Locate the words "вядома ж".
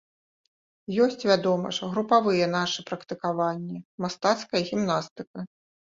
1.31-1.89